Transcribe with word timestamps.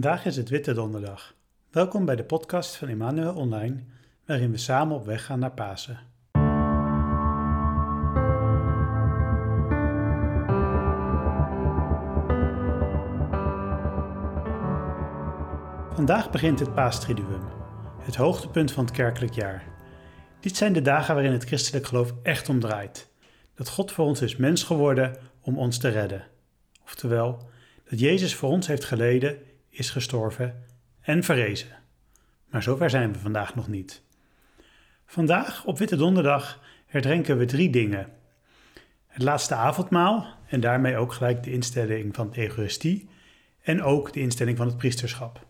Vandaag 0.00 0.24
is 0.24 0.36
het 0.36 0.48
Witte 0.48 0.72
Donderdag. 0.72 1.34
Welkom 1.70 2.04
bij 2.04 2.16
de 2.16 2.24
podcast 2.24 2.76
van 2.76 2.88
Emmanuel 2.88 3.34
Online, 3.34 3.84
waarin 4.26 4.50
we 4.50 4.56
samen 4.56 4.96
op 4.96 5.04
weg 5.04 5.24
gaan 5.24 5.38
naar 5.38 5.52
Pasen. 5.52 5.98
Vandaag 15.94 16.30
begint 16.30 16.58
het 16.58 16.74
Paastriduum, 16.74 17.42
het 17.98 18.16
hoogtepunt 18.16 18.72
van 18.72 18.84
het 18.84 18.94
kerkelijk 18.94 19.34
jaar. 19.34 19.64
Dit 20.40 20.56
zijn 20.56 20.72
de 20.72 20.82
dagen 20.82 21.14
waarin 21.14 21.32
het 21.32 21.44
christelijk 21.44 21.86
geloof 21.86 22.14
echt 22.22 22.48
omdraait. 22.48 23.10
Dat 23.54 23.68
God 23.68 23.92
voor 23.92 24.04
ons 24.04 24.22
is 24.22 24.36
mens 24.36 24.62
geworden 24.62 25.16
om 25.40 25.58
ons 25.58 25.78
te 25.78 25.88
redden. 25.88 26.26
Oftewel, 26.84 27.48
dat 27.90 28.00
Jezus 28.00 28.34
voor 28.34 28.50
ons 28.50 28.66
heeft 28.66 28.84
geleden, 28.84 29.38
is 29.80 29.90
gestorven 29.90 30.64
en 31.00 31.22
verrezen. 31.22 31.68
Maar 32.50 32.62
zover 32.62 32.90
zijn 32.90 33.12
we 33.12 33.18
vandaag 33.18 33.54
nog 33.54 33.68
niet. 33.68 34.02
Vandaag, 35.06 35.64
op 35.64 35.78
Witte 35.78 35.96
Donderdag, 35.96 36.60
herdenken 36.86 37.38
we 37.38 37.44
drie 37.44 37.70
dingen. 37.70 38.08
Het 39.06 39.22
laatste 39.22 39.54
avondmaal 39.54 40.26
en 40.46 40.60
daarmee 40.60 40.96
ook 40.96 41.12
gelijk 41.12 41.42
de 41.42 41.52
instelling 41.52 42.14
van 42.14 42.30
de 42.30 42.38
Eucharistie 42.38 43.08
en 43.62 43.82
ook 43.82 44.12
de 44.12 44.20
instelling 44.20 44.56
van 44.56 44.66
het 44.66 44.76
priesterschap. 44.76 45.46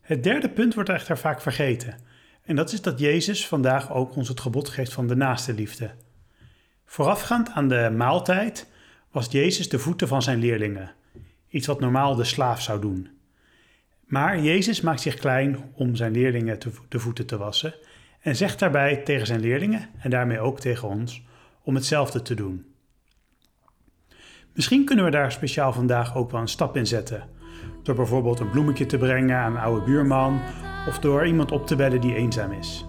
Het 0.00 0.22
derde 0.22 0.48
punt 0.48 0.74
wordt 0.74 0.88
echter 0.88 1.18
vaak 1.18 1.40
vergeten 1.40 1.96
en 2.42 2.56
dat 2.56 2.72
is 2.72 2.82
dat 2.82 2.98
Jezus 2.98 3.46
vandaag 3.46 3.92
ook 3.92 4.16
ons 4.16 4.28
het 4.28 4.40
gebod 4.40 4.68
geeft 4.68 4.92
van 4.92 5.06
de 5.06 5.16
naaste 5.16 5.54
liefde. 5.54 5.90
Voorafgaand 6.84 7.50
aan 7.50 7.68
de 7.68 7.94
maaltijd 7.96 8.70
was 9.10 9.26
Jezus 9.30 9.68
de 9.68 9.78
voeten 9.78 10.08
van 10.08 10.22
zijn 10.22 10.38
leerlingen, 10.38 10.92
iets 11.48 11.66
wat 11.66 11.80
normaal 11.80 12.14
de 12.14 12.24
slaaf 12.24 12.62
zou 12.62 12.80
doen. 12.80 13.17
Maar 14.08 14.40
Jezus 14.40 14.80
maakt 14.80 15.00
zich 15.00 15.14
klein 15.14 15.58
om 15.74 15.96
zijn 15.96 16.12
leerlingen 16.12 16.58
de 16.88 16.98
voeten 16.98 17.26
te 17.26 17.36
wassen 17.36 17.74
en 18.20 18.36
zegt 18.36 18.58
daarbij 18.58 18.96
tegen 18.96 19.26
zijn 19.26 19.40
leerlingen 19.40 19.88
en 19.98 20.10
daarmee 20.10 20.40
ook 20.40 20.60
tegen 20.60 20.88
ons 20.88 21.22
om 21.62 21.74
hetzelfde 21.74 22.22
te 22.22 22.34
doen. 22.34 22.66
Misschien 24.52 24.84
kunnen 24.84 25.04
we 25.04 25.10
daar 25.10 25.32
speciaal 25.32 25.72
vandaag 25.72 26.16
ook 26.16 26.30
wel 26.30 26.40
een 26.40 26.48
stap 26.48 26.76
in 26.76 26.86
zetten. 26.86 27.28
Door 27.82 27.94
bijvoorbeeld 27.94 28.40
een 28.40 28.50
bloemetje 28.50 28.86
te 28.86 28.98
brengen 28.98 29.36
aan 29.36 29.56
een 29.56 29.62
oude 29.62 29.84
buurman 29.84 30.40
of 30.88 30.98
door 30.98 31.26
iemand 31.26 31.52
op 31.52 31.66
te 31.66 31.76
bellen 31.76 32.00
die 32.00 32.14
eenzaam 32.14 32.52
is. 32.52 32.87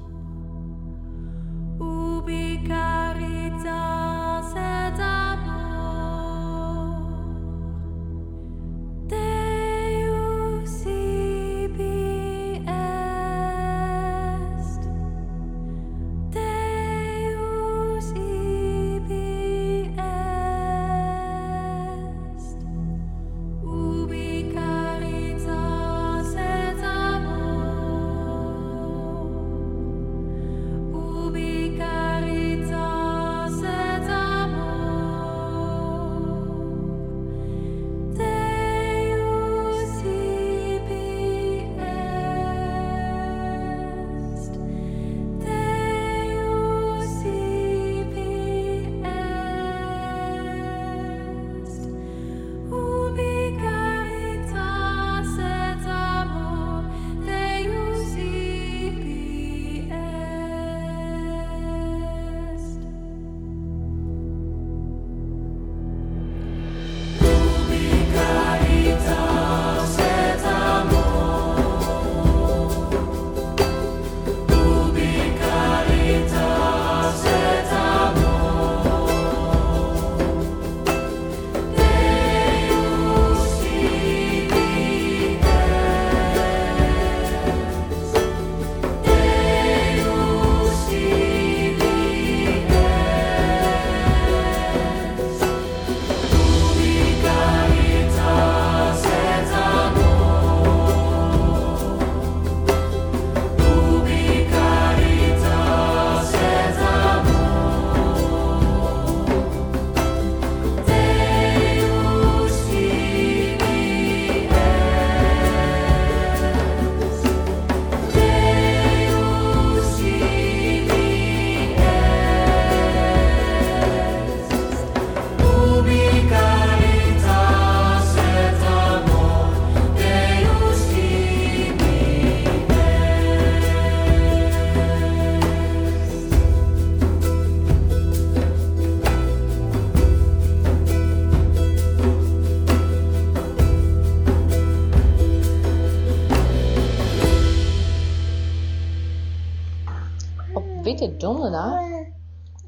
Donderdag 151.51 152.07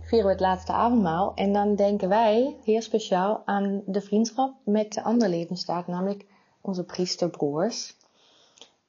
vieren 0.02 0.25
we 0.25 0.31
het 0.31 0.40
laatste 0.40 0.72
avondmaal. 0.72 1.34
En 1.36 1.53
dan 1.53 1.75
denken 1.75 2.09
wij 2.09 2.56
heel 2.64 2.81
speciaal 2.81 3.42
aan 3.46 3.81
de 3.86 4.02
vriendschap 4.02 4.56
met 4.66 4.94
de 4.94 5.03
andere 5.03 5.30
levenstaak, 5.30 5.88
namelijk 5.88 6.25
onze 6.62 6.84
priesterbroers. 6.84 7.96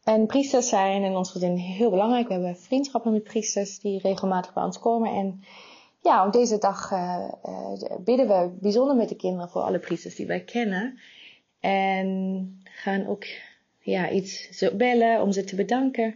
En 0.04 0.26
priesters 0.26 0.68
zijn 0.68 1.02
in 1.02 1.16
ons 1.16 1.30
gezin 1.30 1.56
heel 1.56 1.90
belangrijk. 1.90 2.26
We 2.26 2.32
hebben 2.32 2.56
vriendschappen 2.56 3.12
met 3.12 3.22
priesters 3.22 3.78
die 3.78 4.00
regelmatig 4.00 4.52
bij 4.52 4.64
ons 4.64 4.78
komen. 4.78 5.14
En 5.14 5.44
ja, 6.02 6.26
op 6.26 6.32
deze 6.32 6.58
dag 6.58 6.90
uh, 6.90 7.28
uh, 7.44 7.96
bidden 8.04 8.28
we 8.28 8.50
bijzonder 8.60 8.96
met 8.96 9.08
de 9.08 9.16
kinderen 9.16 9.48
voor 9.48 9.62
alle 9.62 9.78
priesters 9.78 10.14
die 10.14 10.26
wij 10.26 10.44
kennen. 10.44 10.98
En 11.60 12.60
gaan 12.64 13.06
ook 13.06 13.24
ja, 13.80 14.10
iets 14.10 14.64
bellen 14.76 15.22
om 15.22 15.32
ze 15.32 15.44
te 15.44 15.56
bedanken. 15.56 16.14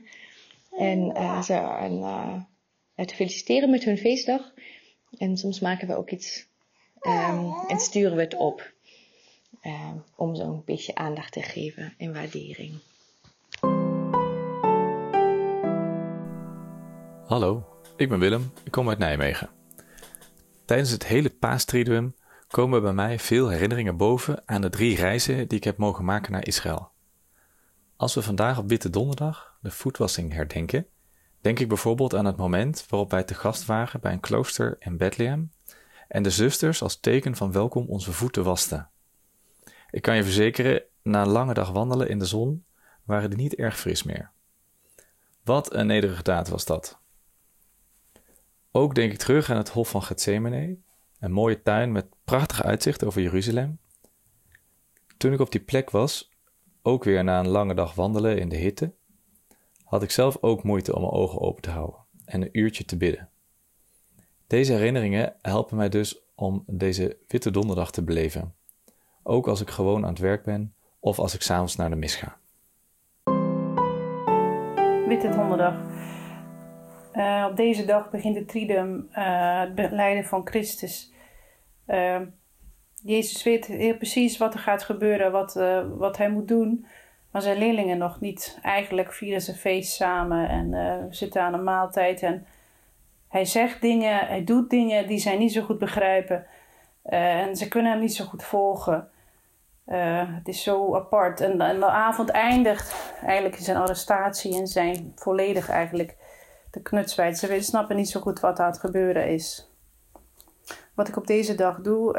En 0.78 1.16
uh, 1.16 1.48
een 1.80 2.46
te 3.04 3.14
feliciteren 3.14 3.70
met 3.70 3.84
hun 3.84 3.98
feestdag. 3.98 4.52
En 5.18 5.36
soms 5.36 5.60
maken 5.60 5.88
we 5.88 5.96
ook 5.96 6.10
iets 6.10 6.46
um, 7.00 7.54
en 7.68 7.80
sturen 7.80 8.16
we 8.16 8.22
het 8.22 8.34
op. 8.34 8.74
Um, 9.62 10.04
om 10.16 10.34
zo'n 10.34 10.62
beetje 10.64 10.94
aandacht 10.94 11.32
te 11.32 11.42
geven 11.42 11.94
en 11.98 12.12
waardering. 12.12 12.74
Hallo, 17.26 17.66
ik 17.96 18.08
ben 18.08 18.18
Willem, 18.18 18.52
ik 18.64 18.70
kom 18.70 18.88
uit 18.88 18.98
Nijmegen. 18.98 19.50
Tijdens 20.64 20.90
het 20.90 21.06
hele 21.06 21.30
paastriduum 21.30 22.14
komen 22.48 22.82
bij 22.82 22.92
mij 22.92 23.18
veel 23.18 23.48
herinneringen 23.48 23.96
boven 23.96 24.42
aan 24.44 24.60
de 24.60 24.70
drie 24.70 24.96
reizen 24.96 25.48
die 25.48 25.58
ik 25.58 25.64
heb 25.64 25.76
mogen 25.76 26.04
maken 26.04 26.32
naar 26.32 26.46
Israël. 26.46 26.90
Als 27.96 28.14
we 28.14 28.22
vandaag 28.22 28.58
op 28.58 28.68
Witte 28.68 28.90
Donderdag 28.90 29.58
de 29.60 29.70
voetwassing 29.70 30.32
herdenken, 30.32 30.86
Denk 31.46 31.58
ik 31.58 31.68
bijvoorbeeld 31.68 32.14
aan 32.14 32.24
het 32.24 32.36
moment 32.36 32.86
waarop 32.88 33.10
wij 33.10 33.24
te 33.24 33.34
gast 33.34 33.64
waren 33.64 34.00
bij 34.00 34.12
een 34.12 34.20
klooster 34.20 34.76
in 34.78 34.96
Bethlehem 34.96 35.52
en 36.08 36.22
de 36.22 36.30
zusters 36.30 36.82
als 36.82 37.00
teken 37.00 37.36
van 37.36 37.52
welkom 37.52 37.86
onze 37.86 38.12
voeten 38.12 38.44
wasten. 38.44 38.88
Ik 39.90 40.02
kan 40.02 40.16
je 40.16 40.22
verzekeren, 40.22 40.82
na 41.02 41.22
een 41.22 41.28
lange 41.28 41.54
dag 41.54 41.70
wandelen 41.70 42.08
in 42.08 42.18
de 42.18 42.24
zon, 42.24 42.64
waren 43.04 43.30
die 43.30 43.38
niet 43.38 43.54
erg 43.54 43.78
fris 43.78 44.02
meer. 44.02 44.30
Wat 45.44 45.74
een 45.74 45.86
nederige 45.86 46.22
daad 46.22 46.48
was 46.48 46.64
dat. 46.64 46.98
Ook 48.70 48.94
denk 48.94 49.12
ik 49.12 49.18
terug 49.18 49.50
aan 49.50 49.56
het 49.56 49.68
Hof 49.68 49.90
van 49.90 50.02
Gethsemane, 50.02 50.76
een 51.18 51.32
mooie 51.32 51.62
tuin 51.62 51.92
met 51.92 52.06
prachtig 52.24 52.62
uitzicht 52.62 53.04
over 53.04 53.22
Jeruzalem. 53.22 53.78
Toen 55.16 55.32
ik 55.32 55.40
op 55.40 55.52
die 55.52 55.60
plek 55.60 55.90
was, 55.90 56.30
ook 56.82 57.04
weer 57.04 57.24
na 57.24 57.38
een 57.38 57.48
lange 57.48 57.74
dag 57.74 57.94
wandelen 57.94 58.38
in 58.38 58.48
de 58.48 58.56
hitte, 58.56 58.92
had 59.86 60.02
ik 60.02 60.10
zelf 60.10 60.36
ook 60.40 60.62
moeite 60.62 60.94
om 60.94 61.00
mijn 61.00 61.12
ogen 61.12 61.40
open 61.40 61.62
te 61.62 61.70
houden 61.70 62.00
en 62.24 62.42
een 62.42 62.58
uurtje 62.58 62.84
te 62.84 62.96
bidden. 62.96 63.28
Deze 64.46 64.72
herinneringen 64.72 65.34
helpen 65.42 65.76
mij 65.76 65.88
dus 65.88 66.20
om 66.34 66.64
deze 66.66 67.16
Witte 67.28 67.50
Donderdag 67.50 67.90
te 67.90 68.04
beleven, 68.04 68.54
ook 69.22 69.48
als 69.48 69.60
ik 69.60 69.70
gewoon 69.70 70.02
aan 70.04 70.10
het 70.10 70.18
werk 70.18 70.44
ben 70.44 70.74
of 71.00 71.18
als 71.18 71.34
ik 71.34 71.42
s'avonds 71.42 71.76
naar 71.76 71.90
de 71.90 71.96
mis 71.96 72.14
ga. 72.14 72.38
Witte 75.08 75.28
Donderdag. 75.28 75.74
Uh, 77.12 77.46
op 77.50 77.56
deze 77.56 77.84
dag 77.84 78.10
begint 78.10 78.36
het 78.36 78.48
Triduum, 78.48 79.08
uh, 79.10 79.60
het 79.60 79.74
beleiden 79.74 80.24
van 80.24 80.46
Christus. 80.46 81.12
Uh, 81.86 82.20
Jezus 83.02 83.42
weet 83.42 83.66
heel 83.66 83.96
precies 83.96 84.38
wat 84.38 84.54
er 84.54 84.60
gaat 84.60 84.82
gebeuren, 84.82 85.32
wat, 85.32 85.54
wat 85.98 86.16
hij 86.16 86.30
moet 86.30 86.48
doen. 86.48 86.86
Maar 87.36 87.44
zijn 87.44 87.58
leerlingen 87.58 87.98
nog 87.98 88.20
niet. 88.20 88.58
Eigenlijk 88.62 89.12
vieren 89.12 89.40
ze 89.40 89.54
feest 89.54 89.92
samen 89.92 90.48
en 90.48 91.06
zitten 91.14 91.42
aan 91.42 91.54
een 91.54 91.64
maaltijd. 91.64 92.22
En 92.22 92.46
hij 93.28 93.44
zegt 93.44 93.80
dingen, 93.80 94.26
hij 94.26 94.44
doet 94.44 94.70
dingen 94.70 95.06
die 95.06 95.18
zij 95.18 95.36
niet 95.36 95.52
zo 95.52 95.62
goed 95.62 95.78
begrijpen. 95.78 96.46
en 97.02 97.56
ze 97.56 97.68
kunnen 97.68 97.92
hem 97.92 98.00
niet 98.00 98.14
zo 98.14 98.24
goed 98.24 98.44
volgen. 98.44 99.08
Uh, 99.86 100.22
het 100.34 100.48
is 100.48 100.62
zo 100.62 100.94
apart. 100.94 101.40
En, 101.40 101.58
de 101.58 101.86
avond 101.86 102.30
eindigt 102.30 103.12
eigenlijk 103.22 103.56
in 103.56 103.64
zijn 103.64 103.76
arrestatie 103.76 104.56
en 104.56 104.66
zijn 104.66 105.12
volledig 105.14 105.68
eigenlijk 105.68 106.16
de 106.70 106.82
knutswijd. 106.82 107.38
Ze 107.38 107.60
snappen 107.60 107.96
niet 107.96 108.10
zo 108.10 108.20
goed 108.20 108.40
wat 108.40 108.58
aan 108.58 108.70
het 108.70 108.80
gebeuren 108.80 109.28
is. 109.28 109.70
Wat 110.94 111.08
ik 111.08 111.16
op 111.16 111.26
deze 111.26 111.54
dag 111.54 111.80
doe, 111.80 112.18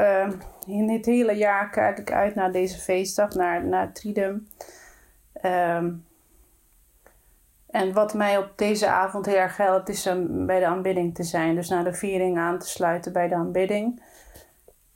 in 0.66 0.90
het 0.90 1.06
hele 1.06 1.32
jaar 1.32 1.70
kijk 1.70 1.98
ik 1.98 2.12
uit 2.12 2.34
naar 2.34 2.52
deze 2.52 2.78
feestdag, 2.78 3.34
naar, 3.34 3.64
naar 3.64 3.92
Tridum. 3.92 4.48
Um, 5.42 6.06
en 7.70 7.92
wat 7.92 8.14
mij 8.14 8.38
op 8.38 8.52
deze 8.56 8.88
avond 8.88 9.26
heel 9.26 9.36
erg 9.36 9.56
helpt, 9.56 9.88
is 9.88 10.06
um, 10.06 10.46
bij 10.46 10.60
de 10.60 10.66
aanbidding 10.66 11.14
te 11.14 11.22
zijn. 11.22 11.54
Dus 11.54 11.68
naar 11.68 11.84
de 11.84 11.94
viering 11.94 12.38
aan 12.38 12.58
te 12.58 12.68
sluiten 12.68 13.12
bij 13.12 13.28
de 13.28 13.34
aanbidding. 13.34 14.02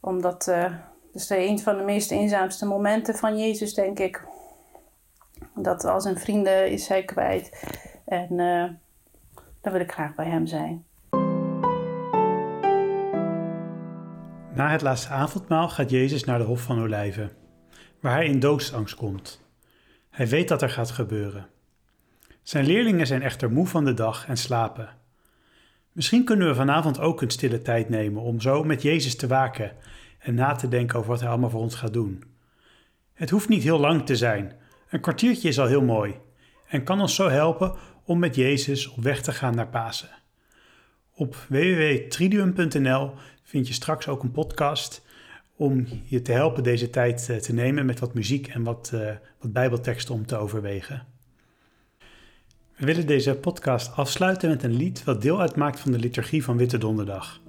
Omdat 0.00 0.46
uh, 0.48 0.72
dus 1.12 1.30
een 1.30 1.58
van 1.58 1.76
de 1.76 1.84
meest 1.84 2.10
eenzaamste 2.10 2.66
momenten 2.66 3.14
van 3.14 3.38
Jezus, 3.38 3.74
denk 3.74 3.98
ik. 3.98 4.24
Dat 5.54 5.84
al 5.84 6.00
zijn 6.00 6.18
vrienden 6.18 6.70
is 6.70 6.88
hij 6.88 7.04
kwijt. 7.04 7.64
En 8.04 8.32
uh, 8.32 8.64
dan 9.60 9.72
wil 9.72 9.80
ik 9.80 9.92
graag 9.92 10.14
bij 10.14 10.26
hem 10.26 10.46
zijn. 10.46 10.84
Na 14.54 14.70
het 14.70 14.82
laatste 14.82 15.08
avondmaal 15.08 15.68
gaat 15.68 15.90
Jezus 15.90 16.24
naar 16.24 16.38
de 16.38 16.44
Hof 16.44 16.60
van 16.60 16.82
Olijven, 16.82 17.30
waar 18.00 18.14
hij 18.14 18.26
in 18.26 18.40
doodsangst 18.40 18.94
komt. 18.94 19.41
Hij 20.12 20.28
weet 20.28 20.48
dat 20.48 20.62
er 20.62 20.70
gaat 20.70 20.90
gebeuren. 20.90 21.46
Zijn 22.42 22.66
leerlingen 22.66 23.06
zijn 23.06 23.22
echter 23.22 23.50
moe 23.50 23.66
van 23.66 23.84
de 23.84 23.94
dag 23.94 24.26
en 24.26 24.36
slapen. 24.36 24.88
Misschien 25.92 26.24
kunnen 26.24 26.48
we 26.48 26.54
vanavond 26.54 26.98
ook 26.98 27.22
een 27.22 27.30
stille 27.30 27.62
tijd 27.62 27.88
nemen 27.88 28.22
om 28.22 28.40
zo 28.40 28.64
met 28.64 28.82
Jezus 28.82 29.16
te 29.16 29.26
waken 29.26 29.72
en 30.18 30.34
na 30.34 30.54
te 30.54 30.68
denken 30.68 30.98
over 30.98 31.10
wat 31.10 31.20
Hij 31.20 31.28
allemaal 31.28 31.50
voor 31.50 31.60
ons 31.60 31.74
gaat 31.74 31.92
doen. 31.92 32.24
Het 33.14 33.30
hoeft 33.30 33.48
niet 33.48 33.62
heel 33.62 33.78
lang 33.78 34.06
te 34.06 34.16
zijn. 34.16 34.52
Een 34.90 35.00
kwartiertje 35.00 35.48
is 35.48 35.58
al 35.58 35.66
heel 35.66 35.82
mooi 35.82 36.14
en 36.68 36.84
kan 36.84 37.00
ons 37.00 37.14
zo 37.14 37.28
helpen 37.28 37.74
om 38.04 38.18
met 38.18 38.34
Jezus 38.34 38.88
op 38.88 39.02
weg 39.02 39.22
te 39.22 39.32
gaan 39.32 39.54
naar 39.54 39.68
Pasen. 39.68 40.10
Op 41.14 41.36
www.triduum.nl 41.48 43.14
vind 43.42 43.68
je 43.68 43.74
straks 43.74 44.08
ook 44.08 44.22
een 44.22 44.32
podcast 44.32 45.02
om 45.62 45.86
je 46.04 46.22
te 46.22 46.32
helpen 46.32 46.62
deze 46.62 46.90
tijd 46.90 47.28
eh, 47.30 47.36
te 47.36 47.52
nemen 47.52 47.86
met 47.86 48.00
wat 48.00 48.14
muziek 48.14 48.46
en 48.48 48.62
wat, 48.62 48.90
uh, 48.94 49.00
wat 49.40 49.52
bijbelteksten 49.52 50.14
om 50.14 50.26
te 50.26 50.36
overwegen. 50.36 51.06
We 52.76 52.86
willen 52.86 53.06
deze 53.06 53.34
podcast 53.34 53.96
afsluiten 53.96 54.48
met 54.48 54.62
een 54.62 54.76
lied 54.76 55.04
wat 55.04 55.22
deel 55.22 55.40
uitmaakt 55.40 55.80
van 55.80 55.92
de 55.92 55.98
liturgie 55.98 56.44
van 56.44 56.56
Witte 56.56 56.78
Donderdag. 56.78 57.40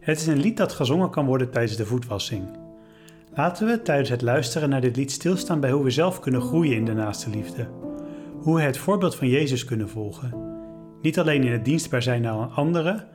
Het 0.00 0.18
is 0.20 0.26
een 0.26 0.40
lied 0.40 0.56
dat 0.56 0.72
gezongen 0.72 1.10
kan 1.10 1.26
worden 1.26 1.50
tijdens 1.50 1.76
de 1.76 1.86
voetwassing. 1.86 2.48
Laten 3.34 3.66
we 3.66 3.82
tijdens 3.82 4.08
het 4.08 4.22
luisteren 4.22 4.68
naar 4.68 4.80
dit 4.80 4.96
lied 4.96 5.12
stilstaan 5.12 5.60
bij 5.60 5.70
hoe 5.70 5.84
we 5.84 5.90
zelf 5.90 6.20
kunnen 6.20 6.40
groeien 6.40 6.76
in 6.76 6.84
de 6.84 6.94
naaste 6.94 7.30
liefde. 7.30 7.68
Hoe 8.38 8.56
we 8.56 8.62
het 8.62 8.78
voorbeeld 8.78 9.16
van 9.16 9.28
Jezus 9.28 9.64
kunnen 9.64 9.88
volgen. 9.88 10.34
Niet 11.02 11.18
alleen 11.18 11.44
in 11.44 11.52
het 11.52 11.64
dienstbaar 11.64 12.02
zijn 12.02 12.22
naar 12.22 12.34
anderen, 12.34 13.08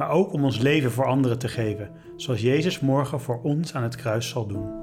maar 0.00 0.10
ook 0.10 0.32
om 0.32 0.44
ons 0.44 0.58
leven 0.58 0.90
voor 0.90 1.06
anderen 1.06 1.38
te 1.38 1.48
geven, 1.48 1.90
zoals 2.16 2.40
Jezus 2.40 2.80
morgen 2.80 3.20
voor 3.20 3.40
ons 3.42 3.74
aan 3.74 3.82
het 3.82 3.96
kruis 3.96 4.28
zal 4.28 4.46
doen. 4.46 4.79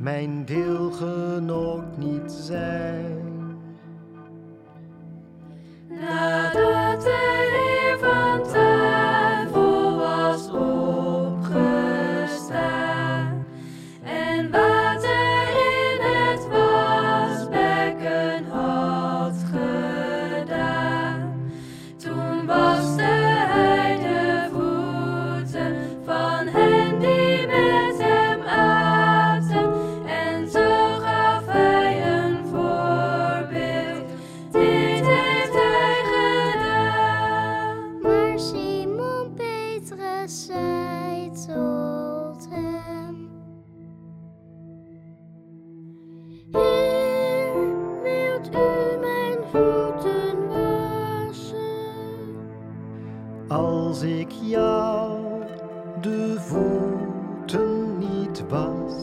Mijn 0.00 0.44
deelgenoot 0.44 1.96
niet 1.96 2.32
zijn. 2.32 3.39
Als 54.00 54.08
ik 54.08 54.30
jou 54.30 55.20
de 56.00 56.34
voeten 56.38 57.98
niet 57.98 58.44
was, 58.48 58.94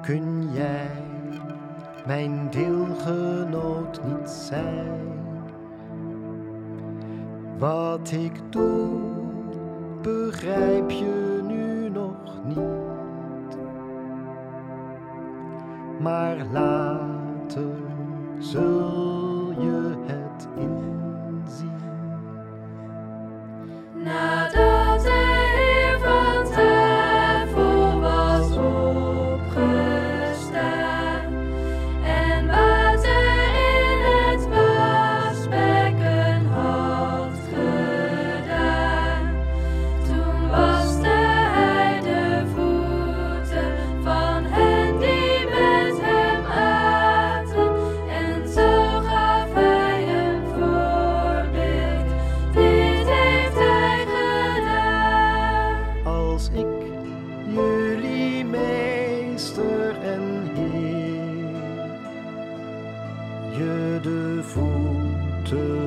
kun 0.00 0.52
jij 0.52 0.90
mijn 2.06 2.50
deelgenoot 2.50 4.00
niet 4.04 4.28
zijn. 4.28 5.00
Wat 7.58 8.12
ik 8.12 8.32
doe, 8.50 9.00
begrijp 10.00 10.90
je 10.90 11.40
nu 11.46 11.88
nog 11.88 12.44
niet. 12.44 13.58
Maar 16.00 16.46
later 16.52 17.74
zul 18.38 19.01
de 64.00 64.42
faute. 64.42 65.81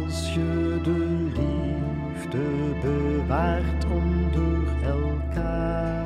Als 0.00 0.34
je 0.34 0.78
de 0.82 1.28
liefde 1.34 2.44
bewaart 2.82 3.84
onder 3.84 4.62
elkaar. 4.82 6.01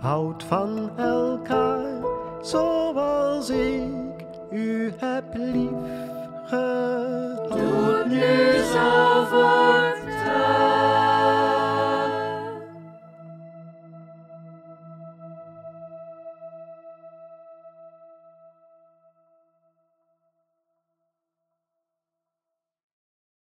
Houd 0.00 0.44
van 0.44 0.90
elkaar 0.96 2.02
zoals 2.42 3.50
ik 3.50 4.26
u 4.50 4.92
heb 4.98 5.24
lief 5.34 5.70
gehad. 6.44 8.06
Nu 8.06 8.62
zo. 8.72 9.17